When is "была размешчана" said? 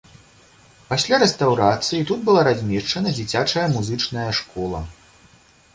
2.31-3.09